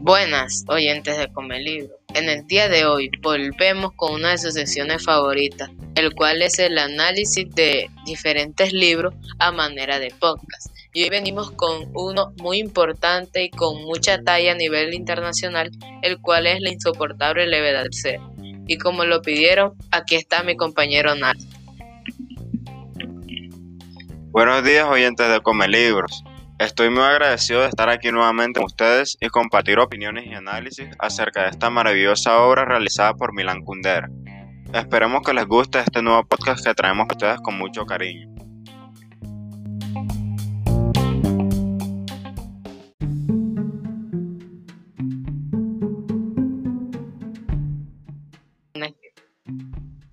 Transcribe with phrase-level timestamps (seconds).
[0.00, 1.98] Buenas, oyentes de Come Libro.
[2.14, 6.58] En el día de hoy volvemos con una de sus secciones favoritas, el cual es
[6.58, 10.74] el análisis de diferentes libros a manera de podcast.
[10.94, 15.70] Y hoy venimos con uno muy importante y con mucha talla a nivel internacional,
[16.02, 18.20] el cual es la insoportable levedad del ser.
[18.66, 21.36] Y como lo pidieron, aquí está mi compañero Nat.
[24.38, 26.22] Buenos días oyentes de Come Libros.
[26.60, 31.42] Estoy muy agradecido de estar aquí nuevamente con ustedes y compartir opiniones y análisis acerca
[31.42, 34.08] de esta maravillosa obra realizada por Milan Kundera.
[34.72, 38.32] Esperemos que les guste este nuevo podcast que traemos a ustedes con mucho cariño.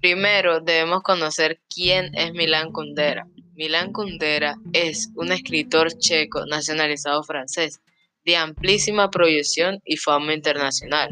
[0.02, 3.28] Primero debemos conocer quién es Milan Kundera.
[3.56, 7.80] Milan Kundera es un escritor checo nacionalizado francés
[8.26, 11.10] de amplísima proyección y fama internacional.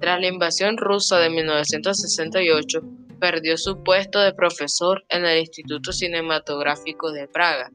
[0.00, 2.80] Tras la invasión rusa de 1968,
[3.18, 7.72] perdió su puesto de profesor en el Instituto Cinematográfico de Praga.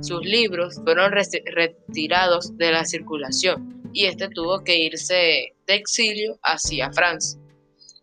[0.00, 6.90] Sus libros fueron retirados de la circulación y este tuvo que irse de exilio hacia
[6.92, 7.38] Francia.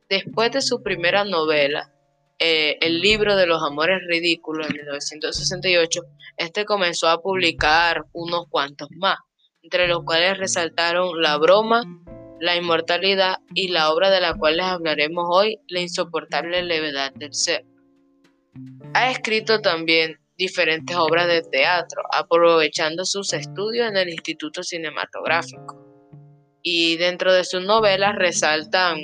[0.10, 1.92] Después de su primera novela,
[2.40, 6.02] eh, el libro de los amores ridículos en 1968,
[6.38, 9.18] este comenzó a publicar unos cuantos más,
[9.62, 11.84] entre los cuales resaltaron La broma,
[12.42, 17.34] La inmortalidad y la obra de la cual les hablaremos hoy, La insoportable levedad del
[17.34, 17.66] ser.
[18.94, 25.82] Ha escrito también diferentes obras de teatro, aprovechando sus estudios en el Instituto Cinematográfico.
[26.62, 28.98] Y dentro de sus novelas resaltan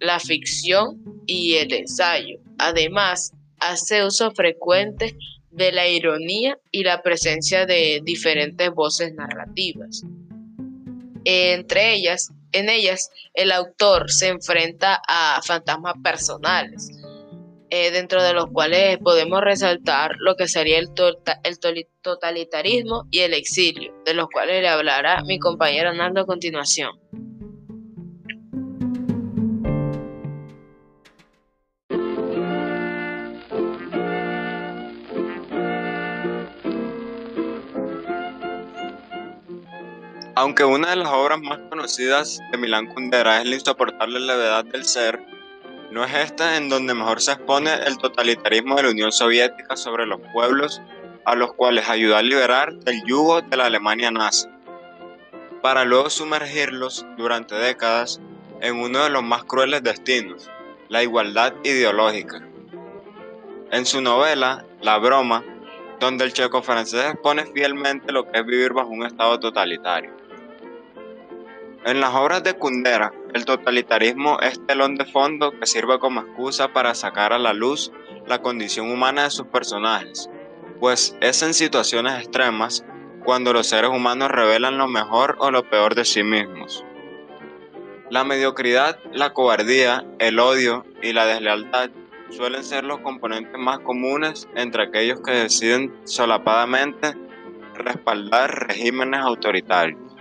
[0.00, 2.41] la ficción y el ensayo.
[2.62, 5.16] Además, hace uso frecuente
[5.50, 10.02] de la ironía y la presencia de diferentes voces narrativas.
[11.24, 16.88] Entre ellas, en ellas, el autor se enfrenta a fantasmas personales,
[17.70, 20.90] eh, dentro de los cuales podemos resaltar lo que sería el,
[21.42, 27.01] el totalitarismo y el exilio, de los cuales le hablará mi compañero Nando a continuación.
[40.42, 44.84] Aunque una de las obras más conocidas de Milán Kundera es La insoportable levedad del
[44.84, 45.24] ser,
[45.92, 50.04] no es esta en donde mejor se expone el totalitarismo de la Unión Soviética sobre
[50.04, 50.82] los pueblos
[51.26, 54.48] a los cuales ayudó a liberar del yugo de la Alemania nazi,
[55.62, 58.20] para luego sumergirlos durante décadas
[58.60, 60.50] en uno de los más crueles destinos,
[60.88, 62.44] la igualdad ideológica.
[63.70, 65.44] En su novela, La broma,
[66.00, 70.21] donde el checo francés expone fielmente lo que es vivir bajo un estado totalitario.
[71.84, 76.72] En las obras de Kundera, el totalitarismo es telón de fondo que sirve como excusa
[76.72, 77.90] para sacar a la luz
[78.28, 80.30] la condición humana de sus personajes,
[80.78, 82.84] pues es en situaciones extremas
[83.24, 86.84] cuando los seres humanos revelan lo mejor o lo peor de sí mismos.
[88.10, 91.90] La mediocridad, la cobardía, el odio y la deslealtad
[92.30, 97.14] suelen ser los componentes más comunes entre aquellos que deciden solapadamente
[97.74, 100.11] respaldar regímenes autoritarios.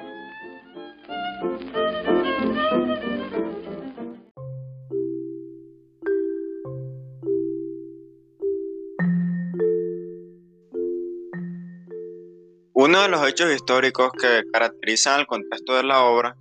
[12.92, 16.36] Uno de los hechos históricos que caracterizan el contexto de la obra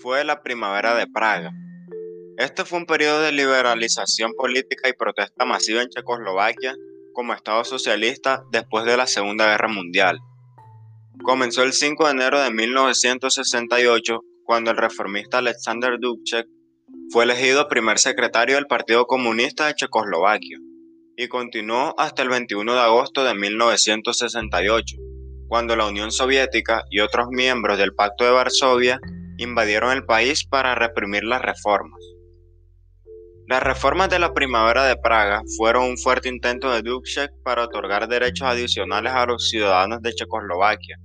[0.00, 1.50] fue la Primavera de Praga.
[2.36, 6.74] Este fue un periodo de liberalización política y protesta masiva en Checoslovaquia
[7.14, 10.18] como Estado socialista después de la Segunda Guerra Mundial.
[11.22, 16.46] Comenzó el 5 de enero de 1968 cuando el reformista Alexander Dubček
[17.12, 20.58] fue elegido primer secretario del Partido Comunista de Checoslovaquia
[21.16, 24.96] y continuó hasta el 21 de agosto de 1968
[25.48, 29.00] cuando la Unión Soviética y otros miembros del Pacto de Varsovia
[29.38, 32.00] invadieron el país para reprimir las reformas.
[33.46, 38.08] Las reformas de la Primavera de Praga fueron un fuerte intento de Dubček para otorgar
[38.08, 40.98] derechos adicionales a los ciudadanos de Checoslovaquia,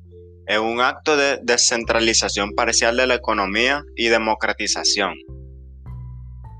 [0.47, 5.15] en un acto de descentralización parcial de la economía y democratización.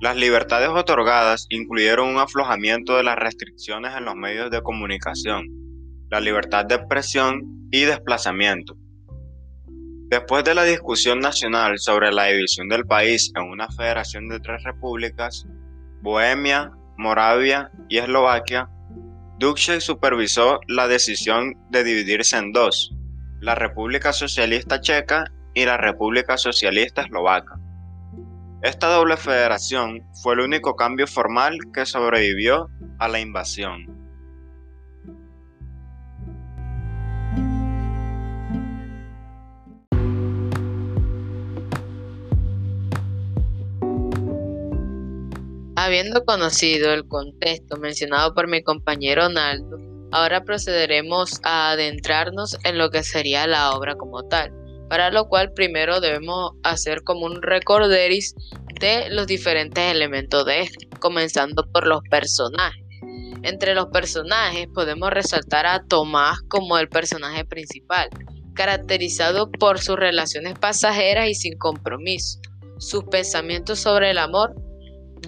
[0.01, 5.45] Las libertades otorgadas incluyeron un aflojamiento de las restricciones en los medios de comunicación,
[6.09, 8.75] la libertad de expresión y desplazamiento.
[10.09, 14.63] Después de la discusión nacional sobre la división del país en una federación de tres
[14.63, 15.45] repúblicas,
[16.01, 18.69] Bohemia, Moravia y Eslovaquia,
[19.37, 22.95] Dubček supervisó la decisión de dividirse en dos,
[23.39, 27.59] la República Socialista Checa y la República Socialista Eslovaca.
[28.63, 33.98] Esta doble federación fue el único cambio formal que sobrevivió a la invasión.
[45.81, 49.77] Habiendo conocido el contexto mencionado por mi compañero Naldo,
[50.11, 54.51] ahora procederemos a adentrarnos en lo que sería la obra como tal,
[54.89, 58.35] para lo cual primero debemos hacer como un recorderis
[58.81, 62.83] de los diferentes elementos de este, comenzando por los personajes.
[63.43, 68.09] Entre los personajes podemos resaltar a Tomás como el personaje principal,
[68.53, 72.41] caracterizado por sus relaciones pasajeras y sin compromiso,
[72.79, 74.53] sus pensamientos sobre el amor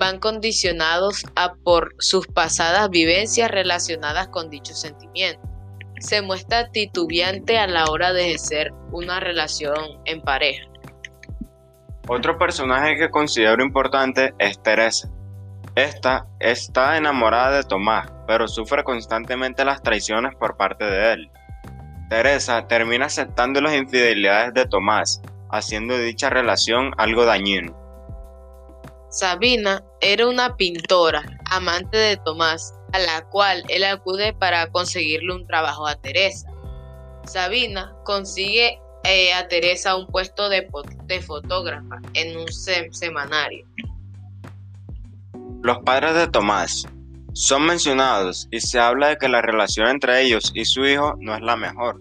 [0.01, 5.39] van condicionados a por sus pasadas vivencias relacionadas con dicho sentimiento.
[5.99, 9.75] Se muestra titubeante a la hora de ejercer una relación
[10.05, 10.65] en pareja.
[12.07, 15.07] Otro personaje que considero importante es Teresa.
[15.75, 21.31] Esta está enamorada de Tomás, pero sufre constantemente las traiciones por parte de él.
[22.09, 25.21] Teresa termina aceptando las infidelidades de Tomás,
[25.51, 27.80] haciendo dicha relación algo dañino.
[29.11, 31.21] Sabina era una pintora,
[31.51, 36.47] amante de Tomás, a la cual él acude para conseguirle un trabajo a Teresa.
[37.25, 40.65] Sabina consigue eh, a Teresa un puesto de,
[41.25, 42.47] fotógrafa en un
[42.93, 43.65] semanario.
[45.61, 46.87] Los padres de Tomás
[47.33, 51.35] son mencionados y se habla de que la relación entre ellos y su hijo no
[51.35, 51.99] es la mejor.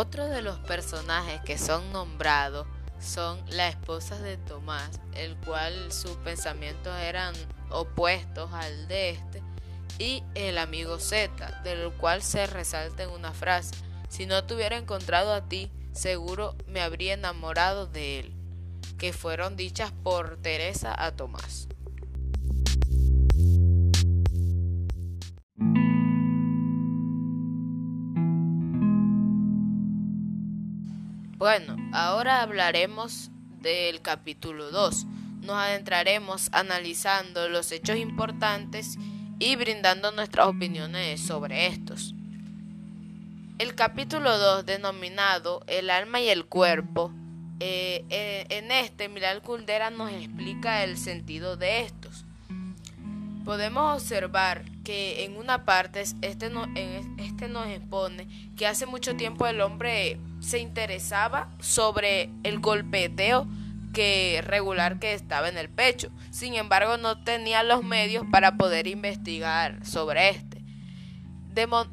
[0.00, 2.68] Otro de los personajes que son nombrados
[3.00, 7.34] son las esposas de Tomás, el cual sus pensamientos eran
[7.68, 9.42] opuestos al de este,
[9.98, 13.74] y el amigo Z, del cual se resalta en una frase,
[14.08, 18.34] si no te hubiera encontrado a ti, seguro me habría enamorado de él,
[18.98, 21.66] que fueron dichas por Teresa a Tomás.
[31.38, 33.30] Bueno, ahora hablaremos
[33.62, 35.06] del capítulo 2.
[35.42, 38.96] Nos adentraremos analizando los hechos importantes
[39.38, 42.12] y brindando nuestras opiniones sobre estos.
[43.60, 47.12] El capítulo 2, denominado El alma y el cuerpo,
[47.60, 52.24] eh, eh, en este Milal Kuldera nos explica el sentido de estos.
[53.44, 56.64] Podemos observar que en una parte este, no,
[57.18, 58.26] este nos expone
[58.56, 63.46] que hace mucho tiempo el hombre se interesaba sobre el golpeteo
[63.92, 66.10] que regular que estaba en el pecho.
[66.30, 70.64] Sin embargo, no tenía los medios para poder investigar sobre este.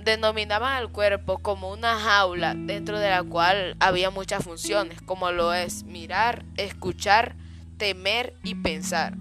[0.05, 5.53] denominaban al cuerpo como una jaula dentro de la cual había muchas funciones, como lo
[5.53, 7.35] es mirar, escuchar,
[7.77, 9.17] temer y pensar.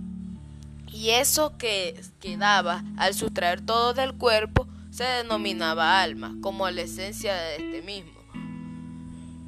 [0.95, 7.35] Y eso que quedaba al sustraer todo del cuerpo se denominaba alma, como la esencia
[7.35, 8.13] de este mismo.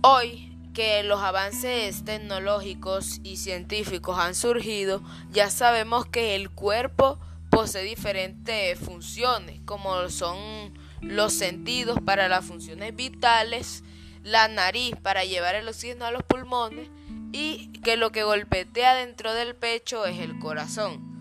[0.02, 7.84] Hoy que los avances tecnológicos y científicos han surgido, ya sabemos que el cuerpo posee
[7.84, 10.36] diferentes funciones, como son
[11.00, 13.84] los sentidos para las funciones vitales,
[14.24, 16.88] la nariz para llevar el oxígeno a los pulmones
[17.31, 21.16] y que lo que golpetea dentro del pecho es el corazón.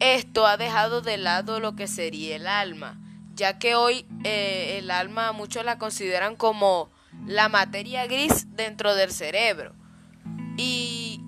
[0.00, 2.98] Esto ha dejado de lado lo que sería el alma,
[3.34, 6.90] ya que hoy eh, el alma muchos la consideran como
[7.26, 9.74] la materia gris dentro del cerebro.
[10.56, 11.20] Y,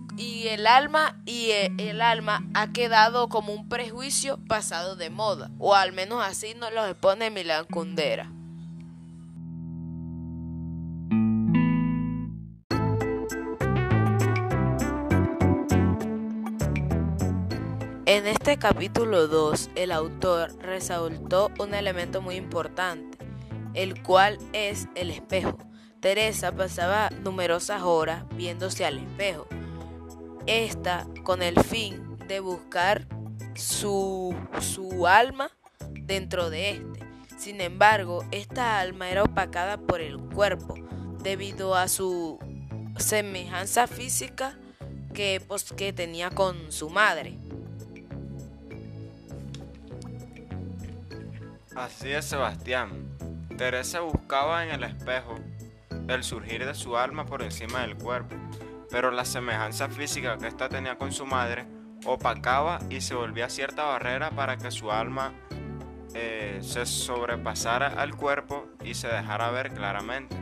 [0.49, 5.75] el alma y eh, el, alma ha quedado como un prejuicio pasado de moda, o
[5.75, 8.31] al menos así nos lo expone Milán Kundera.
[18.17, 23.19] En este capítulo 2, el autor resaltó un elemento muy importante,
[23.75, 25.59] el cual es el espejo.
[26.01, 29.47] Teresa pasaba numerosas horas viéndose al espejo,
[30.47, 33.07] esta con el fin de buscar
[33.55, 35.51] su, su alma
[35.93, 37.07] dentro de este.
[37.37, 40.75] Sin embargo, esta alma era opacada por el cuerpo
[41.23, 42.39] debido a su
[42.97, 44.59] semejanza física
[45.13, 47.39] que, pues, que tenía con su madre.
[51.77, 52.91] Así es, Sebastián.
[53.59, 55.35] Teresa buscaba en el espejo
[56.09, 58.35] el surgir de su alma por encima del cuerpo,
[58.91, 61.67] pero la semejanza física que ésta tenía con su madre
[62.07, 65.35] opacaba y se volvía cierta barrera para que su alma
[66.15, 70.35] eh, se sobrepasara al cuerpo y se dejara ver claramente.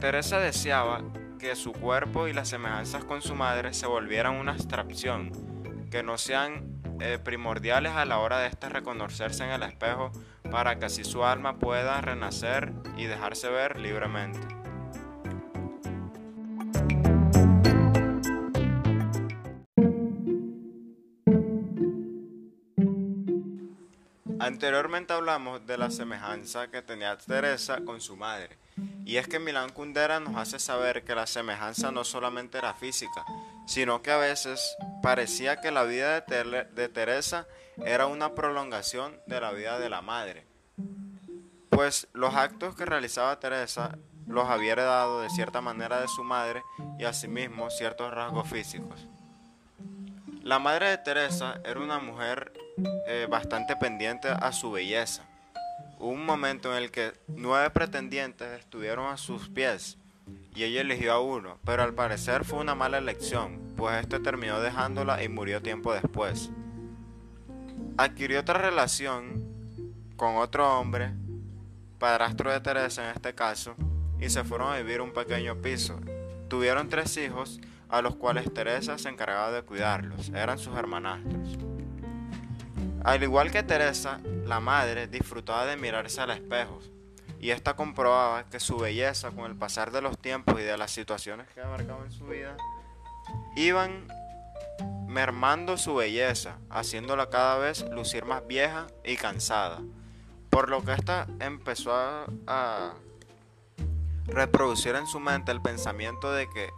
[0.00, 1.02] Teresa deseaba
[1.40, 5.32] que su cuerpo y las semejanzas con su madre se volvieran una abstracción,
[5.90, 10.12] que no sean eh, primordiales a la hora de este reconocerse en el espejo
[10.50, 14.40] para que así su alma pueda renacer y dejarse ver libremente.
[24.38, 28.58] Anteriormente hablamos de la semejanza que tenía Teresa con su madre,
[29.04, 33.24] y es que Milán Kundera nos hace saber que la semejanza no solamente era física,
[33.66, 37.46] sino que a veces parecía que la vida de, Teresa
[37.84, 40.46] era una prolongación de la vida de la madre,
[41.70, 46.62] pues los actos que realizaba Teresa los había heredado de cierta manera de su madre
[46.98, 49.06] y asimismo ciertos rasgos físicos.
[50.42, 52.52] La madre de Teresa era una mujer
[53.06, 55.24] eh, bastante pendiente a su belleza.
[55.98, 59.98] Hubo un momento en el que nueve pretendientes estuvieron a sus pies
[60.54, 64.60] y ella eligió a uno, pero al parecer fue una mala elección, pues este terminó
[64.60, 66.50] dejándola y murió tiempo después.
[67.96, 69.44] Adquirió otra relación
[70.16, 71.12] con otro hombre,
[71.98, 73.74] padrastro de Teresa en este caso,
[74.18, 75.98] y se fueron a vivir un pequeño piso.
[76.48, 81.58] Tuvieron tres hijos a los cuales Teresa se encargaba de cuidarlos, eran sus hermanastros.
[83.02, 86.80] Al igual que Teresa, la madre disfrutaba de mirarse al espejo,
[87.40, 90.90] y ésta comprobaba que su belleza con el pasar de los tiempos y de las
[90.90, 92.56] situaciones que abarcaba en su vida,
[93.56, 94.06] iban
[95.06, 99.80] mermando su belleza, haciéndola cada vez lucir más vieja y cansada,
[100.50, 102.94] por lo que ésta empezó a
[104.26, 106.68] reproducir en su mente el pensamiento de que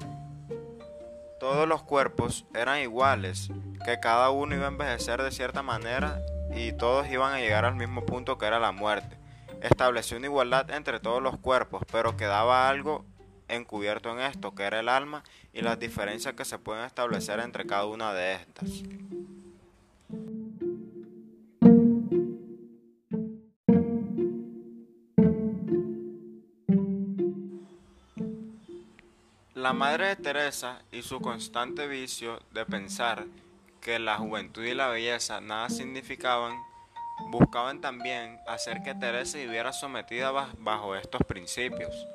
[1.40, 3.50] todos los cuerpos eran iguales,
[3.84, 6.22] que cada uno iba a envejecer de cierta manera
[6.54, 9.21] y todos iban a llegar al mismo punto que era la muerte.
[9.62, 13.04] Estableció una igualdad entre todos los cuerpos, pero quedaba algo
[13.46, 17.64] encubierto en esto, que era el alma y las diferencias que se pueden establecer entre
[17.64, 18.82] cada una de estas.
[29.54, 33.26] La madre de Teresa y su constante vicio de pensar
[33.80, 36.56] que la juventud y la belleza nada significaban,
[37.28, 42.06] buscaban también hacer que Teresa viviera sometida bajo estos principios,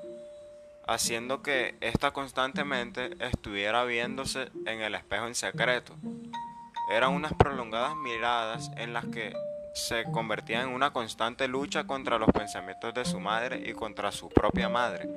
[0.88, 5.96] haciendo que ésta constantemente estuviera viéndose en el espejo en secreto.
[6.92, 9.34] Eran unas prolongadas miradas en las que
[9.74, 14.30] se convertía en una constante lucha contra los pensamientos de su madre y contra su
[14.30, 15.08] propia madre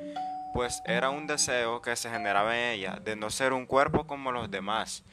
[0.53, 4.33] pues era un deseo que se generaba en ella de no ser un cuerpo como
[4.33, 5.05] los demás.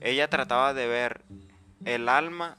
[0.00, 1.22] Ella trataba de ver
[1.84, 2.56] el alma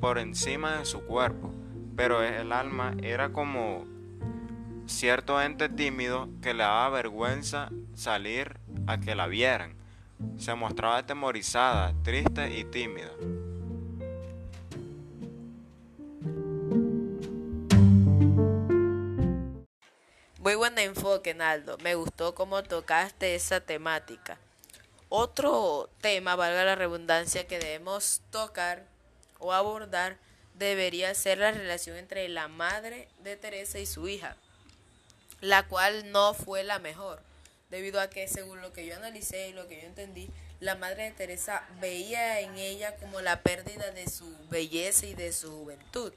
[0.00, 1.52] por encima de su cuerpo,
[1.96, 3.84] pero el alma era como
[4.86, 9.74] cierto ente tímido que le daba vergüenza salir a que la vieran.
[10.38, 13.10] Se mostraba atemorizada, triste y tímida.
[20.38, 21.78] Muy buen enfoque, Naldo.
[21.82, 24.38] Me gustó cómo tocaste esa temática.
[25.08, 28.93] Otro tema, valga la redundancia, que debemos tocar
[29.44, 30.16] o abordar
[30.54, 34.36] debería ser la relación entre la madre de Teresa y su hija,
[35.42, 37.20] la cual no fue la mejor,
[37.68, 41.04] debido a que según lo que yo analicé y lo que yo entendí, la madre
[41.04, 46.14] de Teresa veía en ella como la pérdida de su belleza y de su juventud.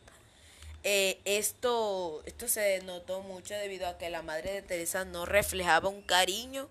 [0.84, 5.90] Eh, esto, esto se notó mucho debido a que la madre de Teresa no reflejaba
[5.90, 6.70] un cariño,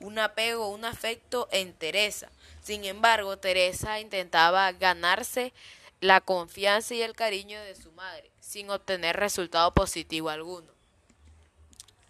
[0.00, 2.30] un apego, un afecto en Teresa.
[2.62, 5.52] Sin embargo, Teresa intentaba ganarse
[6.00, 10.68] la confianza y el cariño de su madre, sin obtener resultado positivo alguno.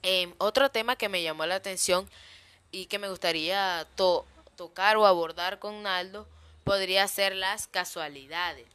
[0.03, 2.09] Em, otro tema que me llamó la atención
[2.71, 3.87] y que me gustaría
[4.57, 6.27] tocar o abordar con Naldo
[6.65, 8.67] podría ser las casualidades.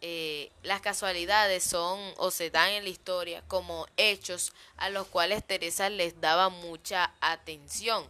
[0.00, 5.46] Eh, las casualidades son o se dan en la historia como hechos a los cuales
[5.46, 8.04] Teresa les daba mucha atención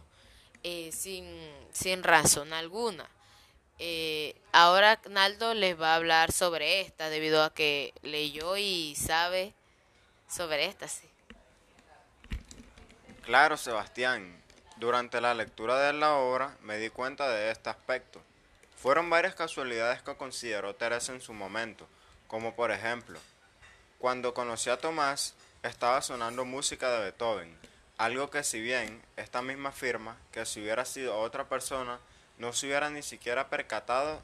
[0.63, 1.25] eh, sin,
[1.71, 3.07] sin, razón alguna.
[3.79, 9.53] Eh, ahora Naldo les va a hablar sobre esta debido a que leyó y sabe
[10.27, 10.87] sobre esta.
[10.87, 11.07] Sí.
[13.23, 14.41] Claro, Sebastián.
[14.77, 18.21] Durante la lectura de la obra me di cuenta de este aspecto.
[18.75, 21.87] Fueron varias casualidades que consideró Teresa en su momento,
[22.27, 23.17] como por ejemplo,
[23.97, 27.57] cuando conoció a Tomás estaba sonando música de Beethoven,
[27.97, 31.99] algo que si bien esta misma firma, que si hubiera sido otra persona,
[32.37, 34.21] no se hubiera ni siquiera percatado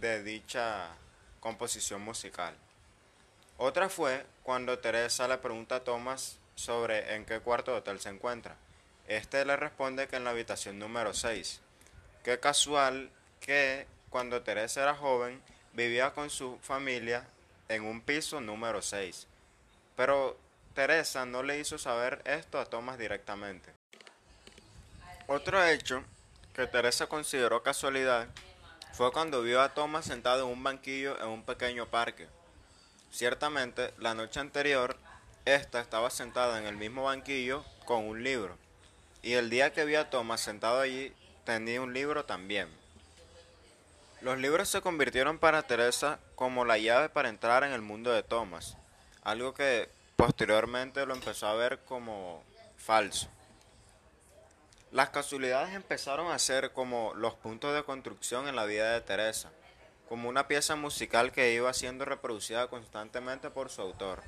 [0.00, 0.88] de dicha
[1.40, 2.54] composición musical.
[3.56, 8.08] Otra fue cuando Teresa le pregunta a Thomas sobre en qué cuarto de hotel se
[8.08, 8.56] encuentra.
[9.06, 11.60] Este le responde que en la habitación número 6.
[12.22, 15.40] Qué casual que cuando Teresa era joven
[15.72, 17.26] vivía con su familia
[17.68, 19.26] en un piso número 6.
[19.96, 20.36] Pero
[20.74, 23.72] Teresa no le hizo saber esto a Thomas directamente.
[25.26, 26.04] Otro hecho
[26.58, 28.26] que Teresa consideró casualidad
[28.92, 32.26] fue cuando vio a Thomas sentado en un banquillo en un pequeño parque.
[33.12, 34.96] Ciertamente, la noche anterior,
[35.44, 38.58] ésta estaba sentada en el mismo banquillo con un libro,
[39.22, 42.68] y el día que vio a Thomas sentado allí, tenía un libro también.
[44.20, 48.24] Los libros se convirtieron para Teresa como la llave para entrar en el mundo de
[48.24, 48.76] Thomas,
[49.22, 52.42] algo que posteriormente lo empezó a ver como
[52.76, 53.28] falso.
[54.90, 59.50] Las casualidades empezaron a ser como los puntos de construcción en la vida de Teresa,
[60.08, 64.22] como una pieza musical que iba siendo reproducida constantemente por su autor.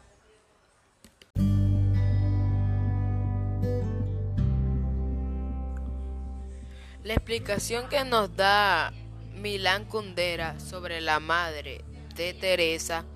[7.03, 8.93] La explicación que nos da
[9.33, 11.83] Milán Kundera sobre la madre
[12.15, 13.07] de Teresa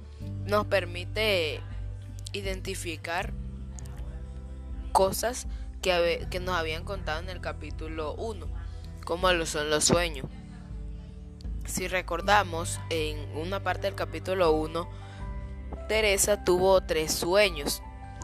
[0.47, 1.61] nos permite
[2.33, 3.35] identificar
[4.93, 5.47] cosas
[5.85, 8.47] que, nos habían contado en el capítulo 1,
[9.05, 10.26] como lo son los sueños.
[11.67, 14.88] Si recordamos, en una parte del capítulo 1,
[15.87, 17.83] Teresa tuvo tres sueños.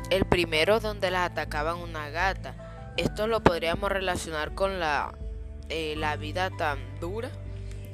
[0.09, 2.95] El primero donde las atacaban una gata.
[2.97, 5.13] Esto lo podríamos relacionar con la,
[5.69, 7.31] eh, la vida tan dura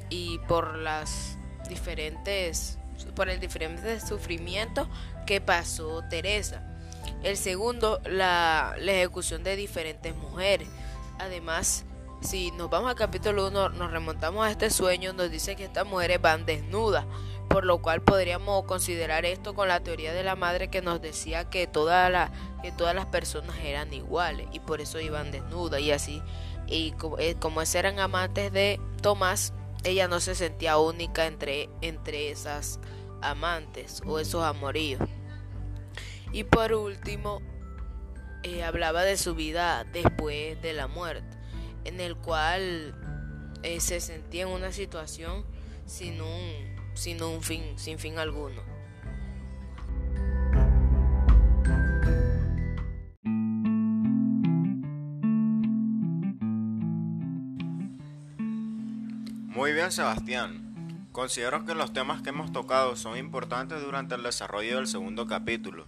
[0.09, 2.79] y por las diferentes
[3.15, 4.89] por el diferente sufrimiento
[5.25, 6.76] que pasó Teresa.
[7.23, 10.67] El segundo, la, ejecución de diferentes mujeres.
[11.19, 11.85] Además,
[12.21, 15.85] si nos vamos al capítulo 1, nos remontamos a este sueño, nos dice que estas
[15.85, 17.05] mujeres van desnudas,
[17.49, 21.49] por lo cual podríamos considerar esto con la teoría de la madre que nos decía
[21.49, 25.91] que, toda la, que todas las personas eran iguales y por eso iban desnudas y
[25.91, 26.21] así.
[26.67, 32.29] Y como, eh, como eran amantes de Tomás, ella no se sentía única entre, entre
[32.29, 32.79] esas
[33.21, 35.01] amantes o esos amoríos.
[36.31, 37.41] Y por último,
[38.43, 41.37] eh, hablaba de su vida después de la muerte,
[41.85, 42.95] en el cual
[43.63, 45.45] eh, se sentía en una situación
[45.85, 48.61] sin un, sin un fin, sin fin alguno.
[59.47, 61.07] Muy bien, Sebastián.
[61.11, 65.87] Considero que los temas que hemos tocado son importantes durante el desarrollo del segundo capítulo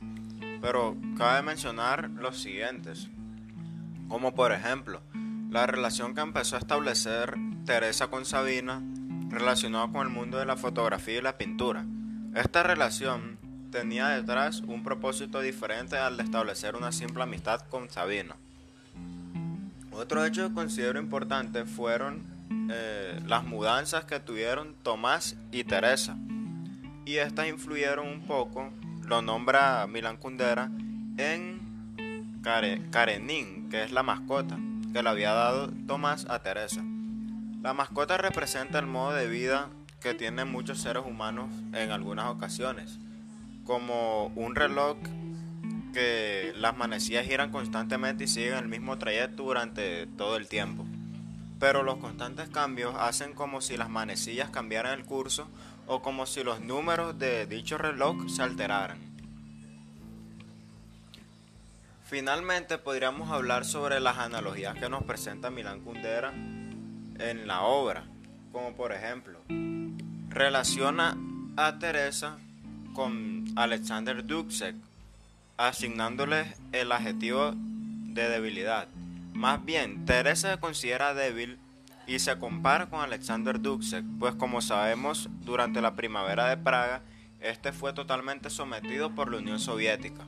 [0.62, 3.10] pero cabe mencionar los siguientes,
[4.08, 5.02] como por ejemplo,
[5.50, 8.82] la relación que empezó a establecer Teresa con Sabina
[9.30, 11.86] relacionada con el mundo de la fotografía y la pintura.
[12.36, 13.38] Esta relación
[13.72, 18.36] tenía detrás un propósito diferente al de establecer una simple amistad con Sabina.
[19.92, 22.24] Otro hecho que considero importante fueron
[22.72, 26.18] eh, las mudanzas que tuvieron Tomás y Teresa,
[27.06, 28.72] y estas influyeron un poco
[29.10, 30.70] lo nombra Milan Kundera
[31.18, 31.60] en
[32.92, 34.60] Karenin, que es la mascota
[34.94, 36.84] que le había dado Tomás a Teresa.
[37.64, 39.70] La mascota representa el modo de vida
[40.00, 43.00] que tienen muchos seres humanos en algunas ocasiones,
[43.66, 44.98] como un reloj
[45.92, 50.86] que las manecillas giran constantemente y siguen el mismo trayecto durante todo el tiempo.
[51.60, 55.48] Pero los constantes cambios hacen como si las manecillas cambiaran el curso
[55.90, 59.00] o como si los números de dicho reloj se alteraran.
[62.06, 68.06] Finalmente podríamos hablar sobre las analogías que nos presenta Milán Kundera en la obra,
[68.52, 69.40] como por ejemplo,
[70.30, 71.18] relaciona
[71.58, 72.38] a Teresa
[72.94, 74.76] con Alexander Dubček,
[75.58, 78.88] asignándole el adjetivo de debilidad.
[79.34, 81.58] Más bien, Teresa se considera débil
[82.10, 87.04] y se compara con Alexander Dubček, pues como sabemos, durante la primavera de Praga,
[87.40, 90.26] este fue totalmente sometido por la Unión Soviética.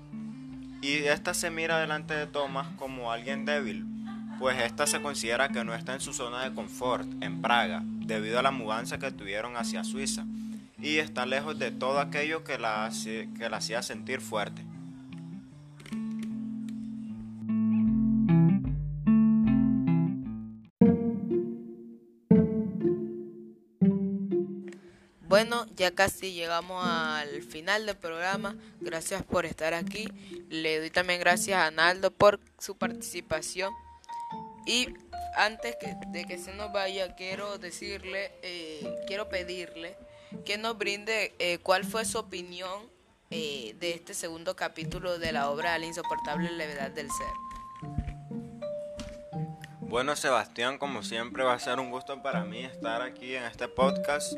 [0.83, 3.87] Y esta se mira delante de Thomas como alguien débil,
[4.37, 8.37] pues esta se considera que no está en su zona de confort, en Praga, debido
[8.37, 10.25] a la mudanza que tuvieron hacia Suiza,
[10.77, 14.63] y está lejos de todo aquello que la, que la hacía sentir fuerte.
[25.41, 28.55] Bueno, ya casi llegamos al final del programa.
[28.79, 30.07] Gracias por estar aquí.
[30.49, 33.73] Le doy también gracias a Naldo por su participación.
[34.67, 34.89] Y
[35.35, 35.77] antes
[36.09, 39.97] de que se nos vaya, quiero decirle, eh, quiero pedirle
[40.45, 42.83] que nos brinde eh, cuál fue su opinión
[43.31, 47.89] eh, de este segundo capítulo de la obra La insoportable levedad del ser.
[49.79, 53.67] Bueno, Sebastián, como siempre va a ser un gusto para mí estar aquí en este
[53.67, 54.35] podcast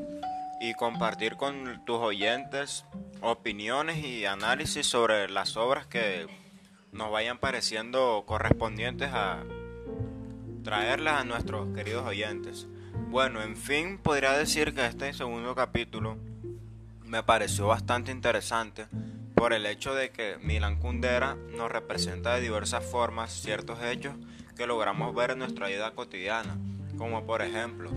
[0.64, 2.86] y compartir con tus oyentes
[3.20, 6.26] opiniones y análisis sobre las obras que
[6.94, 9.44] nos vayan pareciendo correspondientes a
[10.64, 12.66] traerlas a nuestros queridos oyentes.
[13.10, 16.18] Bueno, en fin, podría decir que este segundo capítulo
[17.04, 18.88] me pareció bastante interesante
[19.36, 24.16] por el hecho de que Milan Kundera nos representa de diversas formas ciertos hechos
[24.56, 26.56] que logramos ver en nuestra vida cotidiana,
[26.98, 27.92] como por ejemplo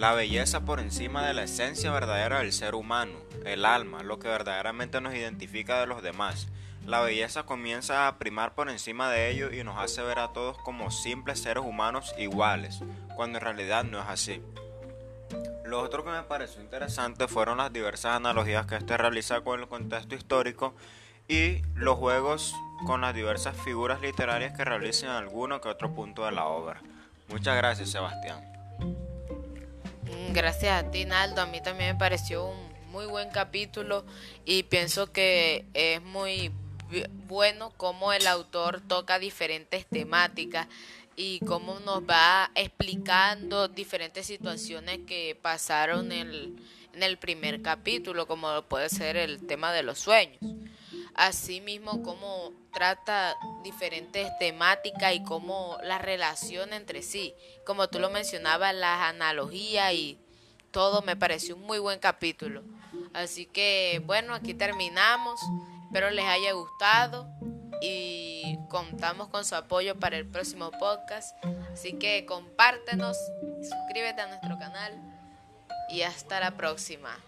[0.00, 4.28] la belleza por encima de la esencia verdadera del ser humano, el alma, lo que
[4.28, 6.48] verdaderamente nos identifica de los demás.
[6.86, 10.56] La belleza comienza a primar por encima de ello y nos hace ver a todos
[10.56, 12.80] como simples seres humanos iguales,
[13.14, 14.42] cuando en realidad no es así.
[15.66, 19.68] Lo otro que me pareció interesante fueron las diversas analogías que este realiza con el
[19.68, 20.74] contexto histórico
[21.28, 22.54] y los juegos
[22.86, 26.80] con las diversas figuras literarias que realiza en alguno que otro punto de la obra.
[27.28, 28.50] Muchas gracias, Sebastián.
[30.10, 31.42] Mm, gracias a ti, Naldo.
[31.42, 34.04] A mí también me pareció un muy buen capítulo
[34.44, 36.50] y pienso que es muy
[37.28, 40.66] bueno cómo el autor toca diferentes temáticas
[41.16, 46.58] y cómo nos va explicando diferentes situaciones que pasaron en
[46.94, 50.38] el, primer capítulo, como puede ser el tema de los sueños.
[51.14, 57.34] Asimismo, cómo trata diferentes temáticas y cómo la relación entre sí.
[57.66, 60.18] Como tú lo mencionabas, las analogías y
[60.70, 62.62] todo me pareció un muy buen capítulo.
[63.12, 65.40] Así que bueno, aquí terminamos.
[65.86, 67.28] Espero les haya gustado
[67.82, 71.36] y contamos con su apoyo para el próximo podcast.
[71.72, 73.16] Así que compártenos,
[73.62, 74.92] suscríbete a nuestro canal
[75.88, 77.18] y hasta la próxima.